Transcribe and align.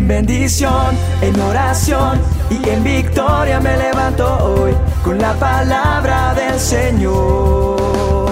En 0.00 0.08
bendición, 0.08 0.96
en 1.20 1.38
oración 1.38 2.18
y 2.48 2.70
en 2.70 2.82
victoria 2.82 3.60
me 3.60 3.76
levanto 3.76 4.24
hoy 4.46 4.72
con 5.04 5.18
la 5.18 5.34
palabra 5.34 6.32
del 6.32 6.58
Señor. 6.58 8.30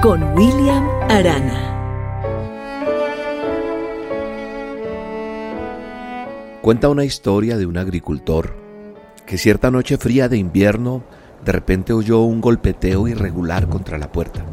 Con 0.00 0.22
William 0.34 0.88
Arana. 1.10 1.74
Cuenta 6.62 6.88
una 6.88 7.04
historia 7.04 7.56
de 7.56 7.66
un 7.66 7.76
agricultor 7.76 8.54
que 9.26 9.36
cierta 9.36 9.72
noche 9.72 9.98
fría 9.98 10.28
de 10.28 10.38
invierno 10.38 11.02
de 11.44 11.50
repente 11.50 11.92
oyó 11.92 12.20
un 12.20 12.40
golpeteo 12.40 13.08
irregular 13.08 13.68
contra 13.68 13.98
la 13.98 14.12
puerta. 14.12 14.44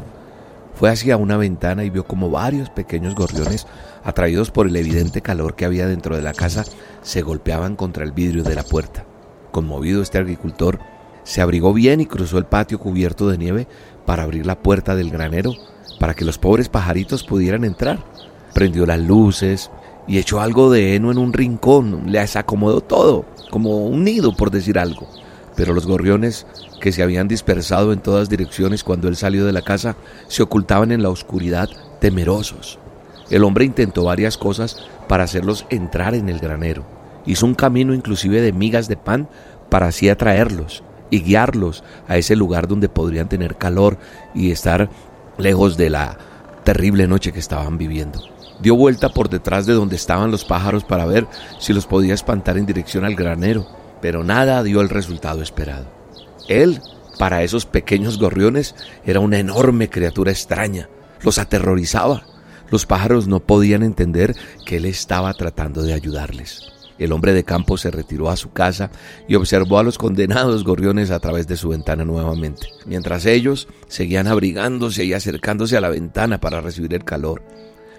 Fue 0.76 0.90
hacia 0.90 1.16
una 1.16 1.36
ventana 1.36 1.84
y 1.84 1.90
vio 1.90 2.06
como 2.06 2.30
varios 2.30 2.70
pequeños 2.70 3.14
gorriones, 3.14 3.66
atraídos 4.04 4.50
por 4.50 4.66
el 4.66 4.76
evidente 4.76 5.22
calor 5.22 5.56
que 5.56 5.64
había 5.64 5.86
dentro 5.86 6.14
de 6.14 6.22
la 6.22 6.34
casa, 6.34 6.64
se 7.02 7.22
golpeaban 7.22 7.76
contra 7.76 8.04
el 8.04 8.12
vidrio 8.12 8.44
de 8.44 8.54
la 8.54 8.62
puerta. 8.62 9.06
Conmovido 9.52 10.02
este 10.02 10.18
agricultor, 10.18 10.78
se 11.24 11.40
abrigó 11.40 11.72
bien 11.72 12.00
y 12.00 12.06
cruzó 12.06 12.38
el 12.38 12.44
patio 12.44 12.78
cubierto 12.78 13.28
de 13.28 13.38
nieve 13.38 13.66
para 14.04 14.22
abrir 14.22 14.46
la 14.46 14.58
puerta 14.58 14.94
del 14.94 15.10
granero 15.10 15.52
para 15.98 16.14
que 16.14 16.24
los 16.24 16.38
pobres 16.38 16.68
pajaritos 16.68 17.24
pudieran 17.24 17.64
entrar. 17.64 18.04
Prendió 18.52 18.86
las 18.86 19.00
luces, 19.00 19.70
y 20.06 20.18
echó 20.18 20.40
algo 20.40 20.70
de 20.70 20.94
heno 20.94 21.10
en 21.10 21.18
un 21.18 21.32
rincón, 21.32 22.04
le 22.06 22.20
acomodó 22.20 22.80
todo, 22.80 23.24
como 23.50 23.86
un 23.86 24.04
nido 24.04 24.36
por 24.36 24.50
decir 24.50 24.78
algo. 24.78 25.08
Pero 25.56 25.72
los 25.72 25.86
gorriones, 25.86 26.46
que 26.80 26.92
se 26.92 27.02
habían 27.02 27.28
dispersado 27.28 27.92
en 27.92 28.00
todas 28.00 28.28
direcciones 28.28 28.84
cuando 28.84 29.08
él 29.08 29.16
salió 29.16 29.46
de 29.46 29.52
la 29.52 29.62
casa, 29.62 29.96
se 30.28 30.42
ocultaban 30.42 30.92
en 30.92 31.02
la 31.02 31.08
oscuridad 31.08 31.68
temerosos. 32.00 32.78
El 33.30 33.42
hombre 33.42 33.64
intentó 33.64 34.04
varias 34.04 34.36
cosas 34.36 34.76
para 35.08 35.24
hacerlos 35.24 35.66
entrar 35.70 36.14
en 36.14 36.28
el 36.28 36.38
granero. 36.38 36.84
Hizo 37.24 37.46
un 37.46 37.54
camino 37.54 37.94
inclusive 37.94 38.40
de 38.40 38.52
migas 38.52 38.86
de 38.86 38.96
pan 38.96 39.28
para 39.68 39.88
así 39.88 40.08
atraerlos 40.08 40.84
y 41.10 41.22
guiarlos 41.22 41.82
a 42.06 42.16
ese 42.16 42.36
lugar 42.36 42.68
donde 42.68 42.88
podrían 42.88 43.28
tener 43.28 43.56
calor 43.56 43.98
y 44.34 44.50
estar 44.50 44.90
lejos 45.38 45.76
de 45.76 45.90
la 45.90 46.18
terrible 46.64 47.06
noche 47.08 47.32
que 47.32 47.38
estaban 47.38 47.78
viviendo. 47.78 48.20
Dio 48.60 48.76
vuelta 48.76 49.08
por 49.10 49.28
detrás 49.28 49.66
de 49.66 49.74
donde 49.74 49.96
estaban 49.96 50.30
los 50.30 50.44
pájaros 50.44 50.84
para 50.84 51.06
ver 51.06 51.26
si 51.58 51.72
los 51.72 51.86
podía 51.86 52.14
espantar 52.14 52.56
en 52.58 52.66
dirección 52.66 53.04
al 53.04 53.14
granero, 53.14 53.66
pero 54.00 54.24
nada 54.24 54.62
dio 54.62 54.80
el 54.80 54.88
resultado 54.88 55.42
esperado. 55.42 55.86
Él, 56.48 56.80
para 57.18 57.42
esos 57.42 57.66
pequeños 57.66 58.18
gorriones, 58.18 58.74
era 59.04 59.20
una 59.20 59.38
enorme 59.38 59.88
criatura 59.88 60.30
extraña. 60.30 60.88
Los 61.22 61.38
aterrorizaba. 61.38 62.24
Los 62.70 62.86
pájaros 62.86 63.26
no 63.26 63.40
podían 63.40 63.82
entender 63.82 64.34
que 64.64 64.76
él 64.76 64.84
estaba 64.84 65.32
tratando 65.34 65.82
de 65.82 65.92
ayudarles. 65.92 66.72
El 66.98 67.12
hombre 67.12 67.34
de 67.34 67.44
campo 67.44 67.76
se 67.76 67.90
retiró 67.90 68.30
a 68.30 68.36
su 68.36 68.52
casa 68.52 68.90
y 69.28 69.34
observó 69.34 69.78
a 69.78 69.82
los 69.82 69.98
condenados 69.98 70.64
gorriones 70.64 71.10
a 71.10 71.20
través 71.20 71.46
de 71.46 71.56
su 71.56 71.68
ventana 71.68 72.04
nuevamente, 72.04 72.68
mientras 72.86 73.26
ellos 73.26 73.68
seguían 73.86 74.26
abrigándose 74.26 75.04
y 75.04 75.12
acercándose 75.12 75.76
a 75.76 75.82
la 75.82 75.90
ventana 75.90 76.40
para 76.40 76.60
recibir 76.60 76.94
el 76.94 77.04
calor. 77.04 77.42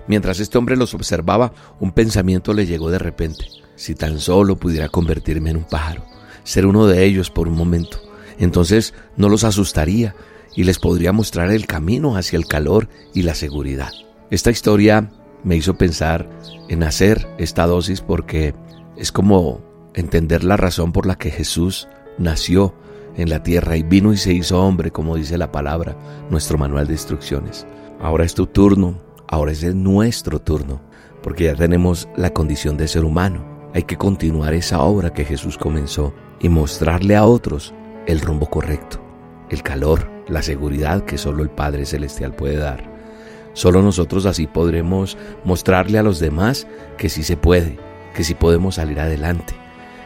Mientras 0.08 0.40
este 0.40 0.58
hombre 0.58 0.78
los 0.78 0.94
observaba, 0.94 1.54
un 1.80 1.92
pensamiento 1.92 2.54
le 2.54 2.66
llegó 2.66 2.90
de 2.90 3.00
repente. 3.00 3.46
Si 3.76 3.94
tan 3.94 4.20
solo 4.20 4.56
pudiera 4.56 4.90
convertirme 4.90 5.52
en 5.52 5.58
un 5.58 5.66
pájaro, 5.66 6.06
ser 6.44 6.66
uno 6.66 6.88
de 6.88 7.04
ellos 7.06 7.30
por 7.30 7.48
un 7.48 7.56
momento, 7.56 8.00
entonces 8.40 8.94
no 9.18 9.30
los 9.30 9.44
asustaría 9.44 10.16
y 10.56 10.64
les 10.64 10.80
podría 10.80 11.12
mostrar 11.12 11.52
el 11.52 11.68
camino 11.68 12.16
hacia 12.16 12.38
el 12.38 12.48
calor 12.48 12.90
y 13.14 13.24
la 13.24 13.36
seguridad. 13.36 13.92
Esta 14.32 14.50
historia 14.50 15.12
me 15.44 15.56
hizo 15.56 15.78
pensar 15.78 16.28
en 16.70 16.84
hacer 16.84 17.28
esta 17.38 17.68
dosis 17.68 18.02
porque 18.02 18.56
es 18.96 19.12
como 19.12 19.62
entender 19.94 20.44
la 20.44 20.58
razón 20.58 20.92
por 20.92 21.06
la 21.06 21.16
que 21.16 21.32
Jesús 21.32 21.88
nació 22.18 22.74
en 23.16 23.30
la 23.30 23.44
tierra 23.44 23.78
y 23.78 23.84
vino 23.84 24.14
y 24.14 24.18
se 24.18 24.34
hizo 24.34 24.62
hombre, 24.62 24.92
como 24.92 25.16
dice 25.16 25.38
la 25.38 25.52
palabra, 25.52 25.98
nuestro 26.30 26.58
manual 26.58 26.88
de 26.88 26.94
instrucciones. 26.94 27.66
Ahora 28.00 28.26
es 28.26 28.34
tu 28.34 28.48
turno 28.48 29.07
Ahora 29.28 29.52
es 29.52 29.64
nuestro 29.76 30.40
turno, 30.40 30.82
porque 31.22 31.46
ya 31.46 31.56
tenemos 31.56 32.08
la 32.16 32.32
condición 32.32 32.78
de 32.78 32.88
ser 32.88 33.04
humano. 33.04 33.46
Hay 33.74 33.84
que 33.84 33.98
continuar 33.98 34.54
esa 34.54 34.82
obra 34.82 35.14
que 35.14 35.26
Jesús 35.26 35.58
comenzó 35.58 36.14
y 36.40 36.48
mostrarle 36.48 37.16
a 37.16 37.26
otros 37.26 37.74
el 38.06 38.22
rumbo 38.22 38.50
correcto, 38.50 39.02
el 39.50 39.64
calor, 39.64 40.10
la 40.28 40.42
seguridad 40.42 41.04
que 41.04 41.18
solo 41.18 41.44
el 41.44 41.50
Padre 41.50 41.86
Celestial 41.86 42.34
puede 42.34 42.56
dar. 42.56 42.90
Solo 43.52 43.82
nosotros 43.82 44.26
así 44.26 44.48
podremos 44.48 45.18
mostrarle 45.44 46.00
a 46.00 46.04
los 46.04 46.20
demás 46.20 46.68
que 46.98 47.10
sí 47.10 47.24
se 47.24 47.36
puede, 47.36 47.78
que 48.16 48.24
sí 48.24 48.34
podemos 48.34 48.76
salir 48.76 49.00
adelante, 49.00 49.56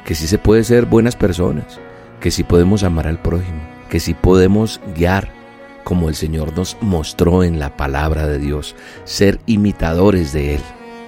que 0.04 0.16
sí 0.16 0.26
se 0.26 0.40
puede 0.40 0.64
ser 0.64 0.86
buenas 0.86 1.16
personas, 1.16 1.80
que 2.20 2.32
sí 2.32 2.44
podemos 2.44 2.84
amar 2.84 3.08
al 3.08 3.22
prójimo, 3.22 3.62
que 3.90 4.00
sí 4.00 4.14
podemos 4.14 4.82
guiar, 4.96 5.41
como 5.84 6.10
el 6.10 6.16
Señor 6.16 6.56
nos 6.56 6.78
mostró 6.82 7.44
en 7.44 7.60
la 7.60 7.78
palabra 7.78 8.28
de 8.28 8.40
Dios, 8.40 8.76
ser 9.04 9.40
imitadores 9.46 10.34
de 10.34 10.56
Él. 10.56 10.62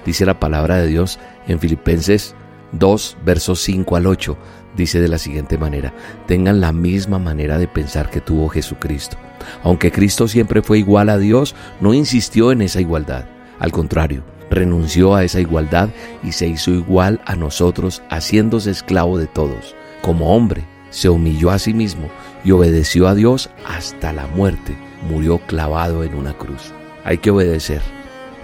Dice 0.04 0.26
la 0.26 0.38
palabra 0.38 0.76
de 0.76 0.86
Dios 0.86 1.18
en 1.48 1.58
Filipenses 1.58 2.34
2, 2.72 3.16
versos 3.24 3.60
5 3.62 3.96
al 3.96 4.06
8, 4.06 4.36
dice 4.76 5.00
de 5.00 5.08
la 5.08 5.18
siguiente 5.18 5.58
manera, 5.58 5.94
tengan 6.26 6.60
la 6.60 6.72
misma 6.72 7.18
manera 7.18 7.58
de 7.58 7.68
pensar 7.68 8.10
que 8.10 8.20
tuvo 8.20 8.48
Jesucristo. 8.48 9.16
Aunque 9.62 9.92
Cristo 9.92 10.28
siempre 10.28 10.62
fue 10.62 10.78
igual 10.78 11.08
a 11.08 11.18
Dios, 11.18 11.54
no 11.80 11.94
insistió 11.94 12.52
en 12.52 12.62
esa 12.62 12.80
igualdad. 12.80 13.26
Al 13.58 13.72
contrario, 13.72 14.24
renunció 14.50 15.14
a 15.14 15.24
esa 15.24 15.40
igualdad 15.40 15.90
y 16.22 16.32
se 16.32 16.46
hizo 16.46 16.70
igual 16.70 17.20
a 17.26 17.36
nosotros, 17.36 18.02
haciéndose 18.10 18.70
esclavo 18.70 19.18
de 19.18 19.26
todos. 19.26 19.74
Como 20.02 20.34
hombre, 20.34 20.64
se 20.94 21.08
humilló 21.08 21.50
a 21.50 21.58
sí 21.58 21.74
mismo 21.74 22.08
y 22.44 22.52
obedeció 22.52 23.08
a 23.08 23.16
Dios 23.16 23.50
hasta 23.66 24.12
la 24.12 24.28
muerte. 24.28 24.76
Murió 25.10 25.38
clavado 25.38 26.04
en 26.04 26.14
una 26.14 26.34
cruz. 26.34 26.72
Hay 27.02 27.18
que 27.18 27.32
obedecer. 27.32 27.82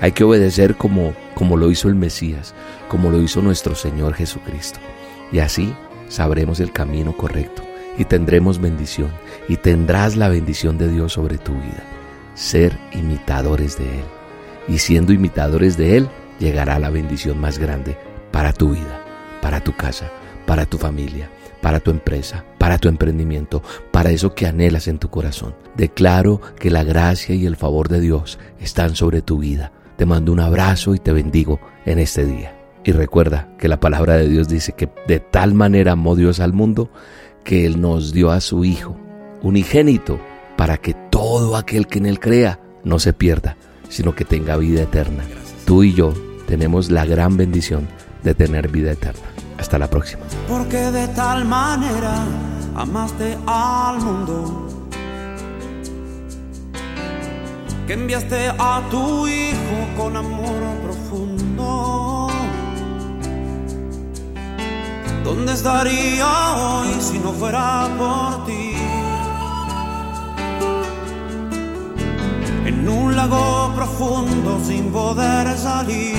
Hay 0.00 0.10
que 0.10 0.24
obedecer 0.24 0.74
como, 0.74 1.14
como 1.36 1.56
lo 1.56 1.70
hizo 1.70 1.86
el 1.86 1.94
Mesías, 1.94 2.52
como 2.88 3.10
lo 3.10 3.22
hizo 3.22 3.40
nuestro 3.40 3.76
Señor 3.76 4.14
Jesucristo. 4.14 4.80
Y 5.30 5.38
así 5.38 5.72
sabremos 6.08 6.58
el 6.58 6.72
camino 6.72 7.16
correcto 7.16 7.62
y 7.96 8.04
tendremos 8.04 8.60
bendición 8.60 9.12
y 9.48 9.56
tendrás 9.56 10.16
la 10.16 10.28
bendición 10.28 10.76
de 10.76 10.88
Dios 10.88 11.12
sobre 11.12 11.38
tu 11.38 11.52
vida. 11.52 11.84
Ser 12.34 12.76
imitadores 12.92 13.78
de 13.78 13.84
Él. 13.84 14.04
Y 14.66 14.78
siendo 14.78 15.12
imitadores 15.12 15.76
de 15.76 15.98
Él, 15.98 16.08
llegará 16.40 16.80
la 16.80 16.90
bendición 16.90 17.40
más 17.40 17.58
grande 17.58 17.96
para 18.32 18.52
tu 18.52 18.72
vida, 18.72 19.04
para 19.40 19.62
tu 19.62 19.76
casa, 19.76 20.10
para 20.46 20.66
tu 20.66 20.78
familia 20.78 21.30
para 21.60 21.80
tu 21.80 21.90
empresa, 21.90 22.44
para 22.58 22.78
tu 22.78 22.88
emprendimiento, 22.88 23.62
para 23.90 24.10
eso 24.10 24.34
que 24.34 24.46
anhelas 24.46 24.88
en 24.88 24.98
tu 24.98 25.10
corazón. 25.10 25.54
Declaro 25.76 26.40
que 26.58 26.70
la 26.70 26.84
gracia 26.84 27.34
y 27.34 27.46
el 27.46 27.56
favor 27.56 27.88
de 27.88 28.00
Dios 28.00 28.38
están 28.60 28.96
sobre 28.96 29.22
tu 29.22 29.38
vida. 29.38 29.72
Te 29.96 30.06
mando 30.06 30.32
un 30.32 30.40
abrazo 30.40 30.94
y 30.94 30.98
te 30.98 31.12
bendigo 31.12 31.60
en 31.84 31.98
este 31.98 32.24
día. 32.24 32.56
Y 32.84 32.92
recuerda 32.92 33.48
que 33.58 33.68
la 33.68 33.78
palabra 33.78 34.16
de 34.16 34.28
Dios 34.28 34.48
dice 34.48 34.72
que 34.72 34.88
de 35.06 35.20
tal 35.20 35.54
manera 35.54 35.92
amó 35.92 36.16
Dios 36.16 36.40
al 36.40 36.52
mundo 36.52 36.90
que 37.44 37.66
Él 37.66 37.80
nos 37.80 38.12
dio 38.12 38.30
a 38.30 38.40
su 38.40 38.64
Hijo, 38.64 38.96
unigénito, 39.42 40.18
para 40.56 40.78
que 40.78 40.94
todo 41.10 41.56
aquel 41.56 41.86
que 41.86 41.98
en 41.98 42.06
Él 42.06 42.20
crea 42.20 42.60
no 42.84 42.98
se 42.98 43.12
pierda, 43.12 43.56
sino 43.88 44.14
que 44.14 44.24
tenga 44.24 44.56
vida 44.56 44.82
eterna. 44.82 45.24
Tú 45.66 45.82
y 45.82 45.92
yo 45.92 46.14
tenemos 46.46 46.90
la 46.90 47.04
gran 47.04 47.36
bendición 47.36 47.86
de 48.22 48.34
tener 48.34 48.68
vida 48.68 48.92
eterna. 48.92 49.39
Hasta 49.70 49.78
la 49.78 49.88
próxima. 49.88 50.24
Porque 50.48 50.78
de 50.90 51.06
tal 51.14 51.44
manera 51.44 52.24
amaste 52.74 53.38
al 53.46 54.00
mundo 54.00 54.66
que 57.86 57.92
enviaste 57.92 58.48
a 58.58 58.82
tu 58.90 59.28
hijo 59.28 59.76
con 59.96 60.16
amor 60.16 60.60
profundo. 60.82 62.26
¿Dónde 65.22 65.52
estaría 65.52 66.56
hoy 66.56 66.88
si 66.98 67.20
no 67.20 67.30
fuera 67.30 67.88
por 67.96 68.46
ti? 68.46 68.72
En 72.66 72.88
un 72.88 73.14
lago 73.14 73.72
profundo 73.76 74.58
sin 74.66 74.90
poder 74.90 75.56
salir, 75.56 76.16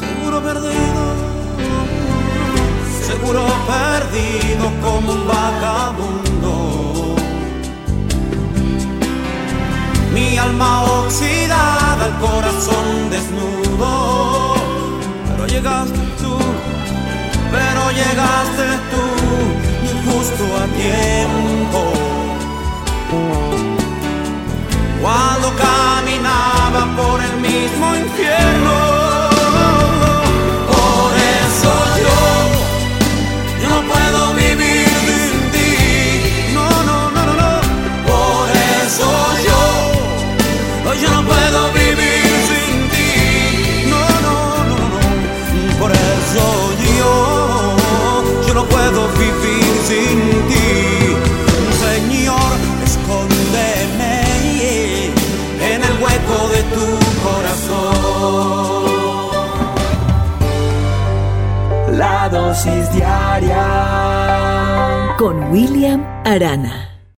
seguro 0.00 0.42
perdido 0.42 1.31
seguro 3.12 3.44
perdido 3.66 4.64
como 4.82 5.12
un 5.12 5.26
vagabundo. 5.26 7.16
Mi 10.14 10.38
alma 10.38 10.82
oxidada, 11.00 12.06
el 12.06 12.14
corazón 12.26 12.86
desnudo. 13.10 14.54
Pero 15.28 15.46
llegaste 15.46 16.02
tú, 16.20 16.34
pero 17.54 17.82
llegaste 18.00 18.66
tú, 18.92 19.04
justo 20.06 20.44
a 20.62 20.64
tiempo. 20.80 21.80
No 48.54 48.64
puedo 48.66 49.08
vivir 49.18 49.64
sin 49.88 50.20
ti. 50.48 51.16
Señor, 51.86 52.52
escóndeme 52.84 54.14
en 55.72 55.80
el 55.82 55.94
hueco 56.02 56.48
de 56.54 56.62
tu 56.74 56.86
corazón. 57.26 58.72
La 61.98 62.28
dosis 62.28 62.92
diaria 62.92 63.64
con 65.18 65.50
William 65.52 66.04
Arana. 66.24 66.91